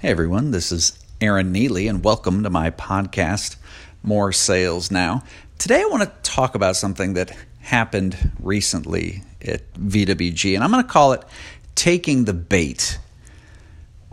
Hey 0.00 0.10
everyone, 0.10 0.52
this 0.52 0.70
is 0.70 0.96
Aaron 1.20 1.50
Neely, 1.50 1.88
and 1.88 2.04
welcome 2.04 2.44
to 2.44 2.50
my 2.50 2.70
podcast, 2.70 3.56
More 4.04 4.30
Sales 4.30 4.92
Now. 4.92 5.24
Today 5.58 5.82
I 5.82 5.86
want 5.86 6.04
to 6.04 6.30
talk 6.30 6.54
about 6.54 6.76
something 6.76 7.14
that 7.14 7.36
happened 7.58 8.30
recently 8.38 9.24
at 9.42 9.74
VWG, 9.74 10.54
and 10.54 10.62
I'm 10.62 10.70
going 10.70 10.84
to 10.84 10.88
call 10.88 11.14
it 11.14 11.24
taking 11.74 12.26
the 12.26 12.32
bait. 12.32 13.00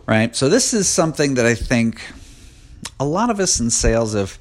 Right? 0.07 0.35
So, 0.35 0.49
this 0.49 0.73
is 0.73 0.89
something 0.89 1.35
that 1.35 1.45
I 1.45 1.53
think 1.53 2.01
a 2.99 3.05
lot 3.05 3.29
of 3.29 3.39
us 3.39 3.59
in 3.59 3.69
sales 3.69 4.15
have, 4.15 4.39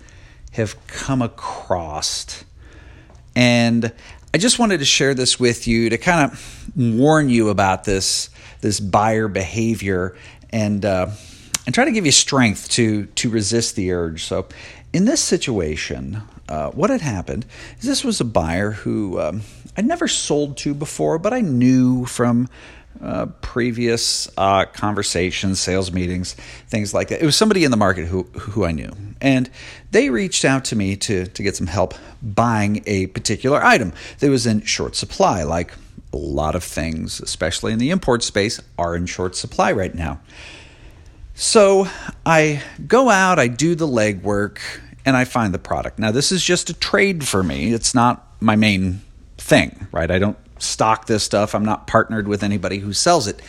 have 0.52 0.86
come 0.86 1.20
across. 1.20 2.42
And 3.36 3.92
I 4.32 4.38
just 4.38 4.58
wanted 4.58 4.78
to 4.78 4.86
share 4.86 5.12
this 5.12 5.38
with 5.38 5.66
you 5.68 5.90
to 5.90 5.98
kind 5.98 6.32
of 6.32 6.70
warn 6.74 7.28
you 7.28 7.50
about 7.50 7.84
this, 7.84 8.30
this 8.62 8.80
buyer 8.80 9.28
behavior 9.28 10.16
and 10.48 10.86
uh, 10.86 11.08
and 11.66 11.74
try 11.74 11.84
to 11.84 11.92
give 11.92 12.06
you 12.06 12.12
strength 12.12 12.68
to 12.70 13.06
to 13.06 13.30
resist 13.30 13.76
the 13.76 13.92
urge. 13.92 14.24
So, 14.24 14.46
in 14.92 15.04
this 15.04 15.20
situation, 15.20 16.22
uh, 16.48 16.70
what 16.70 16.90
had 16.90 17.00
happened 17.00 17.46
is 17.78 17.86
this 17.86 18.04
was 18.04 18.20
a 18.20 18.24
buyer 18.24 18.72
who 18.72 19.20
um, 19.20 19.42
I'd 19.76 19.86
never 19.86 20.08
sold 20.08 20.56
to 20.58 20.74
before, 20.74 21.18
but 21.18 21.32
I 21.32 21.40
knew 21.40 22.06
from 22.06 22.48
uh, 23.02 23.26
previous 23.40 24.28
uh, 24.36 24.66
conversations, 24.66 25.58
sales 25.58 25.92
meetings, 25.92 26.34
things 26.68 26.94
like 26.94 27.08
that. 27.08 27.20
It 27.20 27.26
was 27.26 27.36
somebody 27.36 27.64
in 27.64 27.70
the 27.70 27.76
market 27.76 28.06
who 28.06 28.22
who 28.24 28.64
I 28.64 28.72
knew, 28.72 28.92
and 29.20 29.50
they 29.90 30.10
reached 30.10 30.44
out 30.44 30.64
to 30.66 30.76
me 30.76 30.96
to 30.96 31.26
to 31.26 31.42
get 31.42 31.56
some 31.56 31.66
help 31.66 31.94
buying 32.22 32.82
a 32.86 33.08
particular 33.08 33.64
item 33.64 33.92
that 34.20 34.30
was 34.30 34.46
in 34.46 34.62
short 34.62 34.96
supply, 34.96 35.42
like 35.42 35.72
a 36.12 36.16
lot 36.16 36.54
of 36.54 36.62
things, 36.62 37.20
especially 37.20 37.72
in 37.72 37.78
the 37.78 37.90
import 37.90 38.22
space, 38.22 38.60
are 38.78 38.94
in 38.94 39.06
short 39.06 39.34
supply 39.34 39.72
right 39.72 39.94
now. 39.94 40.20
So 41.34 41.88
I 42.24 42.62
go 42.86 43.10
out, 43.10 43.38
I 43.38 43.48
do 43.48 43.74
the 43.74 43.88
legwork, 43.88 44.58
and 45.04 45.16
I 45.16 45.24
find 45.24 45.52
the 45.52 45.58
product. 45.58 45.98
Now, 45.98 46.12
this 46.12 46.30
is 46.30 46.42
just 46.42 46.70
a 46.70 46.74
trade 46.74 47.26
for 47.26 47.42
me. 47.42 47.72
It's 47.72 47.94
not 47.94 48.26
my 48.40 48.56
main 48.56 49.02
thing, 49.36 49.88
right? 49.90 50.10
I 50.10 50.18
don't 50.18 50.38
stock 50.58 51.06
this 51.06 51.24
stuff. 51.24 51.54
I'm 51.54 51.64
not 51.64 51.86
partnered 51.86 52.28
with 52.28 52.42
anybody 52.42 52.78
who 52.78 52.92
sells 52.92 53.26
it. 53.26 53.42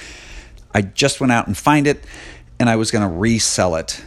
I 0.73 0.81
just 0.81 1.22
went 1.22 1.31
out 1.31 1.47
and 1.47 1.55
find 1.55 1.86
it, 1.86 2.03
and 2.59 2.69
I 2.69 2.75
was 2.75 2.89
going 2.92 3.08
to 3.08 3.16
resell 3.16 3.75
it 3.75 4.03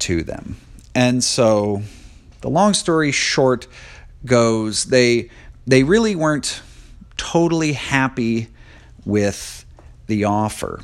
to 0.00 0.22
them. 0.22 0.56
And 0.94 1.24
so, 1.24 1.82
the 2.42 2.50
long 2.50 2.74
story 2.74 3.10
short 3.10 3.66
goes, 4.24 4.84
they 4.84 5.30
they 5.66 5.82
really 5.82 6.14
weren't 6.14 6.60
totally 7.16 7.72
happy 7.72 8.48
with 9.06 9.64
the 10.06 10.24
offer. 10.24 10.80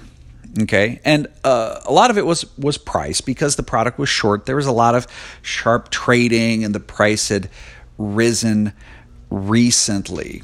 Okay, 0.63 1.01
and 1.05 1.29
uh, 1.45 1.81
a 1.85 1.93
lot 1.93 2.11
of 2.11 2.19
it 2.19 2.27
was 2.27 2.45
was 2.59 2.77
price 2.77 3.21
because 3.21 3.55
the 3.55 3.63
product 3.63 3.99
was 3.99 4.09
short. 4.09 4.47
There 4.47 4.57
was 4.57 4.67
a 4.67 4.73
lot 4.73 4.97
of 4.97 5.07
sharp 5.43 5.91
trading, 5.91 6.65
and 6.65 6.75
the 6.75 6.81
price 6.81 7.29
had 7.29 7.49
risen 7.99 8.73
recently. 9.31 10.43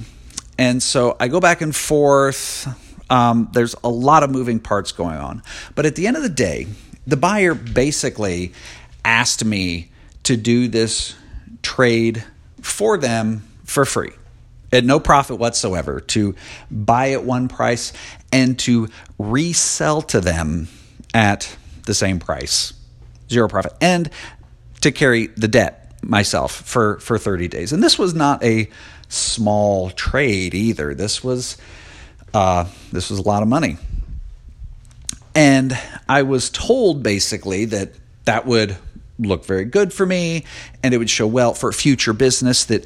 And 0.59 0.81
so 0.83 1.17
I 1.19 1.29
go 1.29 1.41
back 1.41 1.61
and 1.61 1.75
forth. 1.75 2.69
Um, 3.11 3.51
there's 3.53 3.75
a 3.83 3.89
lot 3.89 4.23
of 4.23 4.31
moving 4.31 4.61
parts 4.61 4.93
going 4.93 5.17
on, 5.17 5.43
but 5.75 5.87
at 5.87 5.97
the 5.97 6.07
end 6.07 6.17
of 6.17 6.23
the 6.23 6.29
day, 6.29 6.67
the 7.07 7.17
buyer 7.17 7.55
basically 7.55 8.53
asked 9.05 9.45
me 9.45 9.91
to 10.25 10.37
do 10.37 10.69
this 10.69 11.15
trade 11.62 12.25
for 12.61 12.97
them 12.97 13.43
for 13.65 13.84
free 13.84 14.12
at 14.72 14.84
no 14.84 15.00
profit 15.00 15.39
whatsoever 15.39 16.00
to 16.00 16.34
buy 16.70 17.12
at 17.12 17.25
one 17.25 17.48
price 17.48 17.92
and 18.33 18.59
to 18.61 18.89
resell 19.19 20.03
to 20.03 20.20
them 20.20 20.69
at 21.14 21.56
the 21.84 21.95
same 21.95 22.19
price, 22.19 22.72
zero 23.31 23.48
profit, 23.48 23.72
and 23.81 24.11
to 24.81 24.92
carry 24.92 25.28
the 25.28 25.48
debt 25.48 25.92
myself 26.03 26.53
for, 26.53 26.98
for 27.00 27.19
30 27.19 27.48
days. 27.48 27.72
And 27.72 27.83
this 27.83 27.98
was 27.98 28.14
not 28.14 28.42
a 28.44 28.69
small 29.09 29.91
trade 29.91 30.54
either. 30.54 30.94
This 30.94 31.22
was 31.22 31.56
uh, 32.34 32.66
this 32.93 33.09
was 33.09 33.19
a 33.19 33.22
lot 33.22 33.43
of 33.43 33.48
money. 33.48 33.78
And 35.34 35.78
I 36.09 36.22
was 36.22 36.50
told 36.50 37.03
basically 37.03 37.65
that 37.66 37.93
that 38.25 38.47
would 38.47 38.77
look 39.19 39.47
very 39.47 39.65
good 39.65 39.93
for 39.93 40.04
me 40.04 40.44
and 40.83 40.93
it 40.93 40.98
would 40.98 41.09
show 41.09 41.27
well 41.27 41.54
for 41.54 41.72
future 41.72 42.12
business 42.12 42.66
that 42.66 42.84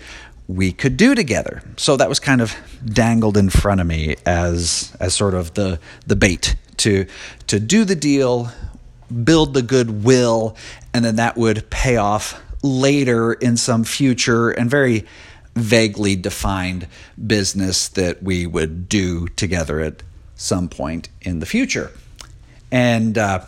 we 0.51 0.73
could 0.73 0.97
do 0.97 1.15
together. 1.15 1.63
So 1.77 1.97
that 1.97 2.09
was 2.09 2.19
kind 2.19 2.41
of 2.41 2.57
dangled 2.85 3.37
in 3.37 3.51
front 3.51 3.81
of 3.81 3.87
me 3.87 4.17
as 4.27 4.93
as 4.99 5.15
sort 5.15 5.35
of 5.35 5.55
the 5.55 5.79
the 6.07 6.17
bait 6.17 6.57
to 6.79 7.07
to 7.47 7.61
do 7.61 7.85
the 7.85 7.95
deal, 7.95 8.51
build 9.25 9.55
the 9.55 9.63
goodwill, 9.63 10.57
and 10.93 11.05
then 11.05 11.17
that 11.17 11.37
would 11.37 11.71
pay 11.71 11.97
off 11.97 12.41
later 12.63 13.33
in 13.33 13.57
some 13.57 13.85
future 13.85 14.51
and 14.51 14.69
very 14.69 15.07
vaguely 15.55 16.17
defined 16.17 16.89
business 17.27 17.89
that 17.89 18.23
we 18.23 18.47
would 18.47 18.89
do 18.89 19.29
together 19.29 19.81
at 19.81 20.03
some 20.35 20.69
point 20.69 21.09
in 21.23 21.39
the 21.39 21.47
future. 21.47 21.93
And 22.73 23.17
uh, 23.17 23.45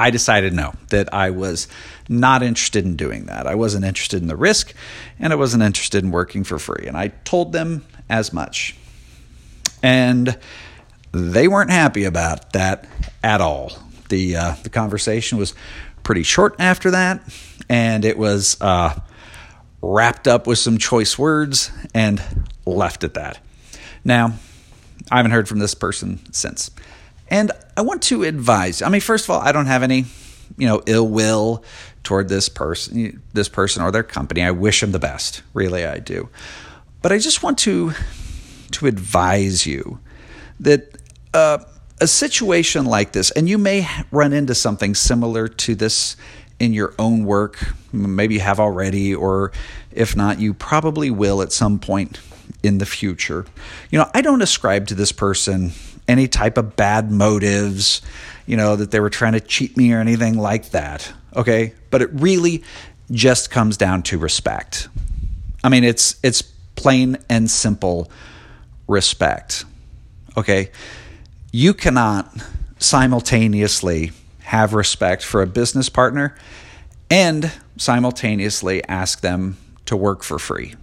I 0.00 0.08
decided 0.08 0.54
no, 0.54 0.72
that 0.88 1.12
I 1.12 1.28
was 1.28 1.68
not 2.08 2.42
interested 2.42 2.86
in 2.86 2.96
doing 2.96 3.26
that. 3.26 3.46
I 3.46 3.54
wasn't 3.54 3.84
interested 3.84 4.22
in 4.22 4.28
the 4.28 4.36
risk 4.36 4.72
and 5.18 5.30
I 5.30 5.36
wasn't 5.36 5.62
interested 5.62 6.02
in 6.02 6.10
working 6.10 6.42
for 6.42 6.58
free. 6.58 6.86
And 6.86 6.96
I 6.96 7.08
told 7.08 7.52
them 7.52 7.84
as 8.08 8.32
much. 8.32 8.74
And 9.82 10.38
they 11.12 11.48
weren't 11.48 11.70
happy 11.70 12.04
about 12.04 12.54
that 12.54 12.88
at 13.22 13.42
all. 13.42 13.72
The, 14.08 14.36
uh, 14.36 14.54
the 14.62 14.70
conversation 14.70 15.36
was 15.36 15.54
pretty 16.02 16.22
short 16.22 16.56
after 16.58 16.92
that, 16.92 17.22
and 17.68 18.06
it 18.06 18.16
was 18.16 18.56
uh, 18.62 18.98
wrapped 19.82 20.26
up 20.26 20.46
with 20.46 20.58
some 20.58 20.78
choice 20.78 21.18
words 21.18 21.70
and 21.94 22.22
left 22.64 23.04
at 23.04 23.14
that. 23.14 23.38
Now, 24.02 24.32
I 25.10 25.18
haven't 25.18 25.32
heard 25.32 25.46
from 25.46 25.58
this 25.58 25.74
person 25.74 26.20
since. 26.32 26.70
And 27.30 27.52
I 27.76 27.82
want 27.82 28.02
to 28.02 28.24
advise. 28.24 28.82
I 28.82 28.88
mean, 28.88 29.00
first 29.00 29.24
of 29.24 29.30
all, 29.30 29.40
I 29.40 29.52
don't 29.52 29.66
have 29.66 29.82
any, 29.82 30.04
you 30.58 30.66
know, 30.66 30.82
ill 30.86 31.08
will 31.08 31.64
toward 32.02 32.28
this 32.28 32.48
person, 32.48 33.22
this 33.32 33.48
person 33.48 33.82
or 33.82 33.90
their 33.92 34.02
company. 34.02 34.42
I 34.42 34.50
wish 34.50 34.80
them 34.80 34.92
the 34.92 34.98
best. 34.98 35.42
Really, 35.54 35.84
I 35.84 35.98
do. 35.98 36.28
But 37.02 37.12
I 37.12 37.18
just 37.18 37.42
want 37.42 37.58
to 37.60 37.92
to 38.72 38.86
advise 38.86 39.66
you 39.66 39.98
that 40.60 40.96
uh, 41.34 41.58
a 42.00 42.06
situation 42.06 42.84
like 42.84 43.12
this, 43.12 43.30
and 43.32 43.48
you 43.48 43.58
may 43.58 43.86
run 44.10 44.32
into 44.32 44.54
something 44.54 44.94
similar 44.94 45.48
to 45.48 45.74
this 45.74 46.16
in 46.58 46.72
your 46.72 46.94
own 46.98 47.24
work. 47.24 47.74
Maybe 47.92 48.34
you 48.34 48.40
have 48.40 48.60
already, 48.60 49.14
or 49.14 49.52
if 49.90 50.16
not, 50.16 50.38
you 50.38 50.54
probably 50.54 51.10
will 51.10 51.42
at 51.42 51.52
some 51.52 51.78
point 51.78 52.20
in 52.62 52.78
the 52.78 52.86
future. 52.86 53.46
You 53.90 53.98
know, 53.98 54.10
I 54.14 54.20
don't 54.20 54.42
ascribe 54.42 54.86
to 54.88 54.94
this 54.94 55.12
person 55.12 55.72
any 56.10 56.26
type 56.26 56.58
of 56.58 56.74
bad 56.74 57.10
motives, 57.10 58.02
you 58.44 58.56
know, 58.56 58.74
that 58.76 58.90
they 58.90 58.98
were 58.98 59.10
trying 59.10 59.34
to 59.34 59.40
cheat 59.40 59.76
me 59.76 59.92
or 59.92 60.00
anything 60.00 60.36
like 60.36 60.70
that. 60.70 61.12
Okay. 61.36 61.72
But 61.90 62.02
it 62.02 62.10
really 62.12 62.64
just 63.10 63.50
comes 63.50 63.76
down 63.76 64.02
to 64.04 64.18
respect. 64.18 64.88
I 65.62 65.68
mean, 65.68 65.84
it's, 65.84 66.18
it's 66.24 66.42
plain 66.42 67.16
and 67.28 67.48
simple 67.48 68.10
respect. 68.88 69.64
Okay. 70.36 70.70
You 71.52 71.74
cannot 71.74 72.28
simultaneously 72.78 74.10
have 74.40 74.74
respect 74.74 75.22
for 75.22 75.42
a 75.42 75.46
business 75.46 75.88
partner 75.88 76.36
and 77.08 77.52
simultaneously 77.76 78.82
ask 78.84 79.20
them 79.20 79.58
to 79.86 79.96
work 79.96 80.24
for 80.24 80.38
free. 80.38 80.74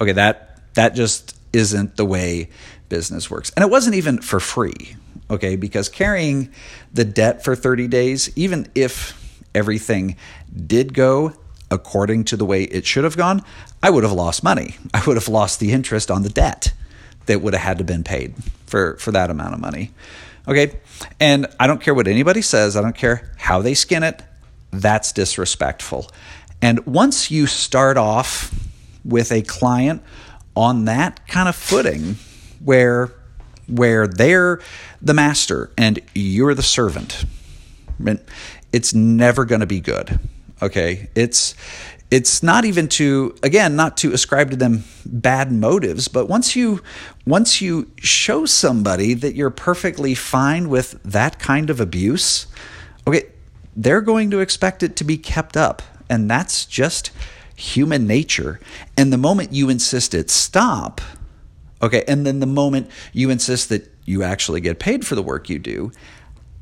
Okay, 0.00 0.12
that 0.12 0.60
that 0.74 0.94
just 0.94 1.36
isn't 1.52 1.96
the 1.96 2.04
way 2.04 2.48
business 2.88 3.30
works. 3.30 3.50
And 3.56 3.62
it 3.62 3.70
wasn't 3.70 3.96
even 3.96 4.20
for 4.20 4.40
free, 4.40 4.96
okay? 5.30 5.56
Because 5.56 5.88
carrying 5.88 6.50
the 6.92 7.04
debt 7.04 7.44
for 7.44 7.56
30 7.56 7.88
days, 7.88 8.30
even 8.36 8.68
if 8.74 9.18
everything 9.54 10.16
did 10.66 10.94
go 10.94 11.34
according 11.70 12.24
to 12.24 12.36
the 12.36 12.44
way 12.44 12.64
it 12.64 12.84
should 12.86 13.04
have 13.04 13.16
gone, 13.16 13.42
I 13.82 13.90
would 13.90 14.04
have 14.04 14.12
lost 14.12 14.44
money. 14.44 14.76
I 14.94 15.02
would 15.06 15.16
have 15.16 15.28
lost 15.28 15.58
the 15.58 15.72
interest 15.72 16.10
on 16.10 16.22
the 16.22 16.28
debt 16.28 16.72
that 17.26 17.40
would 17.40 17.54
have 17.54 17.62
had 17.62 17.78
to 17.78 17.84
been 17.84 18.04
paid 18.04 18.34
for 18.66 18.96
for 18.96 19.12
that 19.12 19.30
amount 19.30 19.54
of 19.54 19.60
money. 19.60 19.92
Okay? 20.46 20.78
And 21.20 21.46
I 21.58 21.66
don't 21.66 21.80
care 21.80 21.94
what 21.94 22.08
anybody 22.08 22.42
says, 22.42 22.76
I 22.76 22.82
don't 22.82 22.96
care 22.96 23.32
how 23.36 23.62
they 23.62 23.74
skin 23.74 24.02
it. 24.02 24.22
That's 24.70 25.12
disrespectful. 25.12 26.10
And 26.60 26.84
once 26.86 27.30
you 27.30 27.46
start 27.46 27.96
off 27.96 28.54
with 29.04 29.32
a 29.32 29.42
client 29.42 30.02
on 30.56 30.84
that 30.86 31.26
kind 31.28 31.48
of 31.48 31.56
footing, 31.56 32.16
where 32.64 33.12
where 33.68 34.06
they're 34.06 34.60
the 35.00 35.14
master 35.14 35.70
and 35.78 36.00
you're 36.14 36.54
the 36.54 36.62
servant. 36.62 37.24
It's 38.72 38.92
never 38.94 39.44
going 39.44 39.60
to 39.60 39.66
be 39.66 39.80
good. 39.80 40.18
Okay? 40.60 41.08
It's 41.14 41.54
it's 42.10 42.42
not 42.42 42.64
even 42.64 42.88
to 42.88 43.34
again 43.42 43.76
not 43.76 43.96
to 43.98 44.12
ascribe 44.12 44.50
to 44.50 44.56
them 44.56 44.84
bad 45.06 45.50
motives 45.50 46.08
but 46.08 46.28
once 46.28 46.54
you 46.54 46.82
once 47.24 47.62
you 47.62 47.90
show 47.96 48.44
somebody 48.44 49.14
that 49.14 49.34
you're 49.34 49.48
perfectly 49.48 50.14
fine 50.14 50.68
with 50.68 51.02
that 51.04 51.38
kind 51.38 51.70
of 51.70 51.80
abuse 51.80 52.46
okay 53.08 53.22
they're 53.76 54.00
going 54.00 54.30
to 54.30 54.40
expect 54.40 54.82
it 54.82 54.96
to 54.96 55.04
be 55.04 55.16
kept 55.16 55.56
up. 55.56 55.82
And 56.08 56.30
that's 56.30 56.66
just 56.66 57.10
human 57.56 58.06
nature. 58.06 58.60
And 58.96 59.12
the 59.12 59.18
moment 59.18 59.52
you 59.52 59.68
insist 59.68 60.14
it 60.14 60.30
stop, 60.30 61.00
okay, 61.80 62.04
and 62.06 62.26
then 62.26 62.40
the 62.40 62.46
moment 62.46 62.90
you 63.12 63.30
insist 63.30 63.68
that 63.68 63.90
you 64.04 64.22
actually 64.22 64.60
get 64.60 64.78
paid 64.78 65.06
for 65.06 65.14
the 65.14 65.22
work 65.22 65.48
you 65.48 65.58
do, 65.58 65.92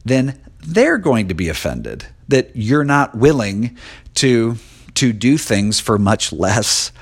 then 0.04 0.40
they're 0.60 0.98
going 0.98 1.28
to 1.28 1.34
be 1.34 1.48
offended 1.48 2.06
that 2.28 2.50
you're 2.54 2.84
not 2.84 3.14
willing 3.14 3.76
to 4.14 4.56
to 4.94 5.12
do 5.12 5.38
things 5.38 5.78
for 5.78 5.98
much 5.98 6.32
less 6.32 6.92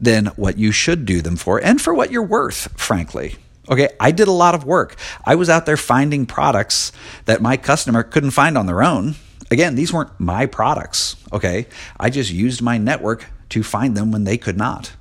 than 0.00 0.26
what 0.36 0.58
you 0.58 0.70
should 0.70 1.04
do 1.04 1.20
them 1.20 1.36
for 1.36 1.58
and 1.58 1.80
for 1.80 1.94
what 1.94 2.10
you're 2.10 2.22
worth, 2.22 2.68
frankly. 2.78 3.36
Okay, 3.68 3.88
I 3.98 4.12
did 4.12 4.28
a 4.28 4.32
lot 4.32 4.54
of 4.54 4.64
work. 4.64 4.96
I 5.24 5.34
was 5.34 5.50
out 5.50 5.66
there 5.66 5.76
finding 5.76 6.24
products 6.24 6.92
that 7.26 7.42
my 7.42 7.56
customer 7.56 8.02
couldn't 8.02 8.30
find 8.30 8.56
on 8.56 8.66
their 8.66 8.82
own. 8.82 9.16
Again, 9.50 9.74
these 9.74 9.92
weren't 9.92 10.18
my 10.18 10.46
products. 10.46 11.16
Okay, 11.32 11.66
I 11.98 12.10
just 12.10 12.30
used 12.30 12.62
my 12.62 12.78
network 12.78 13.26
to 13.50 13.62
find 13.62 13.96
them 13.96 14.12
when 14.12 14.24
they 14.24 14.38
could 14.38 14.56
not. 14.56 14.92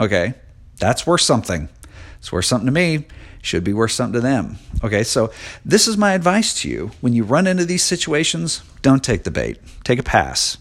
Okay, 0.00 0.34
that's 0.78 1.06
worth 1.06 1.20
something. 1.20 1.68
It's 2.18 2.32
worth 2.32 2.44
something 2.44 2.66
to 2.66 2.72
me, 2.72 3.06
should 3.42 3.64
be 3.64 3.72
worth 3.72 3.92
something 3.92 4.14
to 4.14 4.20
them. 4.20 4.58
Okay, 4.82 5.02
so 5.02 5.32
this 5.64 5.86
is 5.88 5.96
my 5.96 6.12
advice 6.12 6.60
to 6.62 6.68
you. 6.68 6.90
When 7.00 7.12
you 7.12 7.24
run 7.24 7.46
into 7.46 7.64
these 7.64 7.84
situations, 7.84 8.62
don't 8.82 9.02
take 9.02 9.24
the 9.24 9.30
bait, 9.30 9.58
take 9.84 9.98
a 9.98 10.04
pass. 10.04 10.58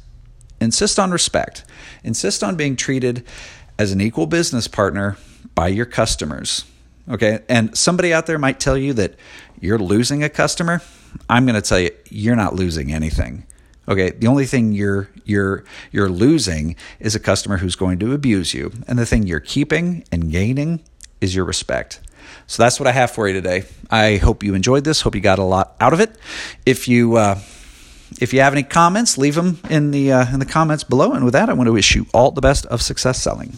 Insist 0.60 0.98
on 0.98 1.12
respect, 1.12 1.64
insist 2.04 2.44
on 2.44 2.56
being 2.56 2.76
treated 2.76 3.26
as 3.78 3.92
an 3.92 4.02
equal 4.02 4.26
business 4.26 4.68
partner 4.68 5.18
by 5.54 5.68
your 5.68 5.86
customers. 5.86 6.66
Okay. 7.10 7.40
And 7.48 7.78
somebody 7.78 8.14
out 8.14 8.26
there 8.26 8.40
might 8.40 8.60
tell 8.60 8.78
you 8.78 8.94
that 8.94 9.16
you're 9.60 9.80
losing 9.80 10.24
a 10.24 10.30
customer. 10.30 10.82
I'm 11.30 11.46
going 11.46 11.56
to 11.56 11.62
tell 11.62 11.80
you, 11.80 11.92
you're 12.10 12.36
not 12.36 12.54
losing 12.54 12.92
anything. 12.92 13.46
Okay. 13.88 14.12
The 14.12 14.28
only 14.28 14.46
thing 14.46 14.74
you're 14.74 15.10
you're 15.26 15.64
you're 15.92 16.10
losing 16.10 16.76
is 17.00 17.16
a 17.16 17.20
customer 17.20 17.58
who's 17.58 17.76
going 17.76 18.00
to 18.00 18.14
abuse 18.14 18.54
you. 18.54 18.72
And 18.88 19.00
the 19.00 19.06
thing 19.06 19.26
you're 19.28 19.40
keeping 19.40 20.04
and 20.12 20.32
gaining 20.32 20.82
is 21.22 21.36
your 21.36 21.46
respect. 21.46 22.00
So 22.48 22.64
that's 22.64 22.80
what 22.80 22.88
I 22.88 22.92
have 22.92 23.12
for 23.12 23.28
you 23.28 23.34
today. 23.34 23.64
I 23.90 24.18
hope 24.18 24.44
you 24.44 24.54
enjoyed 24.54 24.84
this. 24.84 25.02
Hope 25.02 25.16
you 25.16 25.22
got 25.22 25.40
a 25.40 25.44
lot 25.44 25.76
out 25.80 25.94
of 25.94 26.00
it. 26.00 26.18
If 26.66 26.88
you 26.88 27.16
uh, 27.16 27.40
if 28.20 28.34
you 28.34 28.42
have 28.42 28.54
any 28.54 28.64
comments, 28.64 29.18
leave 29.18 29.36
them 29.36 29.60
in 29.70 29.92
the 29.92 30.12
uh, 30.12 30.34
in 30.34 30.40
the 30.40 30.46
comments 30.46 30.84
below. 30.84 31.14
And 31.14 31.24
with 31.24 31.34
that, 31.34 31.50
I 31.50 31.54
want 31.54 31.68
to 31.68 31.74
wish 31.74 31.96
you 31.96 32.06
all 32.14 32.32
the 32.32 32.42
best 32.42 32.66
of 32.68 32.82
success 32.82 33.22
selling. 33.22 33.54